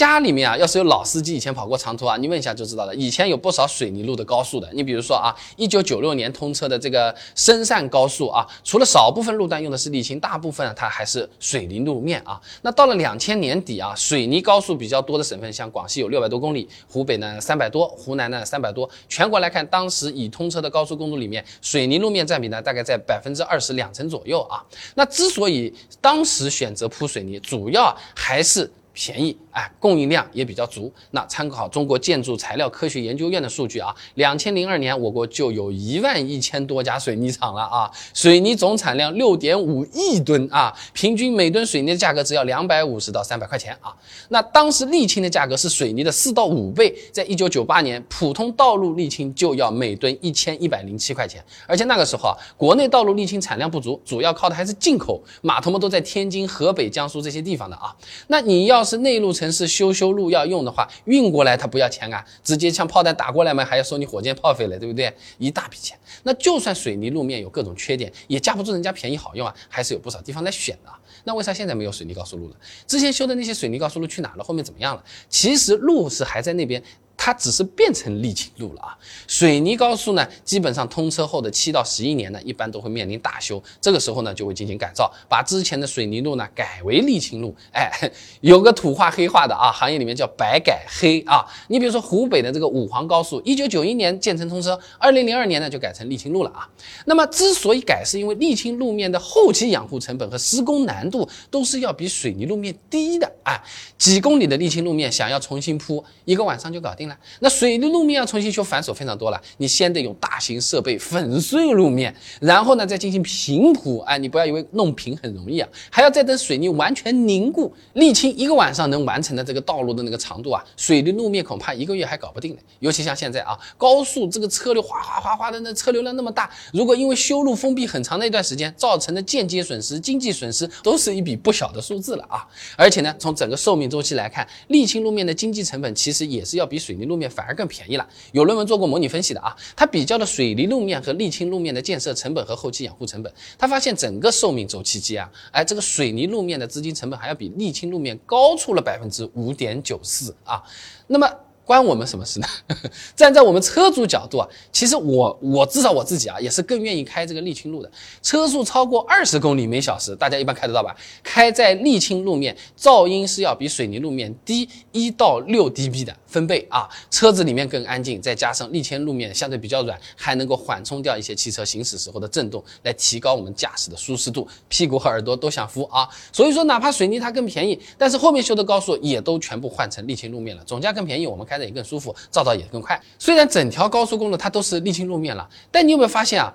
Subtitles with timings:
[0.00, 2.94] 家里面啊，要是有老司机以前跑过长途啊，你问一下就知道了。
[2.94, 12.40] 以前有不少水泥路的高速的，你比如说啊，一九九六年通车的这个深汕高速啊，除了少部分路段用的是沥青，大部分它还是水泥路面啊。
[12.62, 18.88] 那到了两千年底啊，水泥高速比较多的省份，像广西有六百多公里，湖北呢三百多，湖南呢三百多。
[19.06, 24.64] 全国来看，当时已通车的高速公路里面，水泥路面占比呢大概在百分之二十两成左右啊。
[24.94, 25.70] 那之所以
[26.00, 29.36] 当时选择铺水泥，主要还是便宜。
[29.52, 30.92] 哎，供应量也比较足。
[31.10, 43.94] 那参考中国建筑材料科学研究院的数据啊，两千零二年我国就有一万一千多家水泥厂了啊，水泥总产量六点五亿吨啊，平均每吨水泥的价格只要两百五十到三百块钱啊。
[44.28, 57.92] 那当时沥青的价格是水泥的四到五倍，在一九九八年，普通道路沥青就要每吨一千一百零七块钱，而且那个时候啊，国内道路沥青产量不足，主要靠的还是进口，码头们都在天津、河北、江苏这些地方的啊。
[58.28, 65.10] 那你要是内陆，城市修修路要用的话，运过来他不要钱啊，直接像炮弹打过来嘛，还要收你火箭炮费了，对不对？
[65.38, 65.98] 一大笔钱。
[66.24, 70.92] 那就算水泥路面有各种缺点，也架不住人家便宜好用啊，还是有不少地方在选的。
[71.24, 72.56] 那为啥现在没有水泥高速路了？
[72.86, 74.44] 之前修的那些水泥高速路去哪了？
[74.44, 75.02] 后面怎么样了？
[75.30, 76.82] 其实路是还在那边。
[77.22, 78.96] 它只是变成沥青路了啊！
[79.28, 87.54] 水泥高速呢，基本上通车后的七到十一年呢，一般都会面临大修，这个时候呢，就会进行改造，把之前的水泥路呢改为沥青路。
[87.72, 87.90] 哎，
[88.40, 91.44] 有个土话黑话的啊，行业里面叫白改黑啊。
[91.68, 96.66] 你比如说湖北的这个武黄高速，一九九一年建成通车，二零零二年呢就改成沥青路了啊。
[97.04, 103.62] 那么之所以改，是因为沥青路面的后期养护成本和施工难度都是要比水泥路面低的啊。
[103.98, 107.10] 几公里的沥青路面想要重新铺，一个晚上就搞定了。
[107.40, 109.40] 那水泥路面要重新修，繁琐非常多了。
[109.58, 113.98] 你先得用大型设备粉碎路面，然后呢再进行平铺。
[114.00, 117.72] 哎，你不要以为弄平很容易啊，还要再等水泥完全凝固。
[117.94, 122.60] 沥青一个晚上能完成的这个道路的那个长度啊，水泥路面恐怕一个月还搞不定呢。
[122.78, 132.46] 尤其像现在啊，高速这个车流哗哗哗哗的，那车流量那么大，如果因为修路封闭很长的一段时间，造成的间接损失、经济损失都是一笔不小的数字了啊。
[132.76, 137.10] 而且呢，从整个寿命周期来看，沥青路面的经济成本其实也是要比水泥。
[137.10, 138.08] 路面反而更便宜了。
[138.30, 150.62] 有论文做过模拟分析的啊，他比较了水泥路面和沥青路面的建设成本和后期养护成本，他发现整个寿命周期间啊，哎，这个水泥路面的资金成本还要比沥青路面高出了百分之五点九四啊。
[151.08, 151.28] 那么。
[151.70, 152.48] 关我们什么事呢？
[153.14, 157.88] 站在我们车主角度啊，其实我我至少我自己啊，也是更愿意开这个沥青路的。
[158.20, 160.92] 车速超过二十公里每小时，大家一般开得到吧？
[161.22, 166.88] 开在沥青路面，噪音是要比水泥路面低一到六 dB 的分贝啊。
[167.08, 176.08] 车子里面更安静，再加上沥青路面相对比较软，还能够缓冲掉一些汽车行驶时候的震动，来提高我们驾驶的舒适度，屁股和耳朵都想扶啊。
[176.32, 181.59] 所以说，哪怕水泥它更便宜，但是后面修的高速也都全部换成沥青路面了，总价更便宜，我们开。
[181.64, 183.00] 也更舒服，造到也更快。
[183.18, 186.54] 虽然整条高速公路它都是沥青路面了，但你有没有发现啊？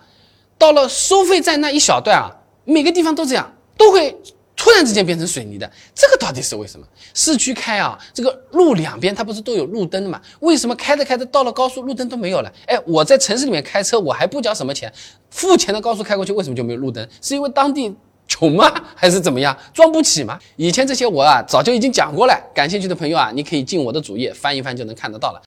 [0.58, 2.32] 到了收费站那一小段啊，
[2.64, 4.18] 每个地方都这样，都会
[4.56, 5.70] 突然之间变成水泥的。
[5.94, 6.88] 这个到底是为什么？
[7.14, 10.22] 市区开啊，这个路两边它不是都有路灯的吗？
[10.40, 12.52] 为什么开着开着到了高速路灯都没有了？
[12.68, 14.92] 哎，我在城市里面开车，我还不交什么钱，
[15.30, 17.06] 付钱的高速开过去，为什么就没有路灯？
[17.22, 17.94] 是因为当地？
[18.28, 18.72] 穷吗？
[18.96, 19.56] 还是怎么样？
[19.74, 20.40] 装不起吗？
[20.56, 22.34] 以前这些我啊早就已经讲过了。
[22.54, 25.42] 感兴趣的朋友啊，你可以进我的主页翻一翻，就能看得到了。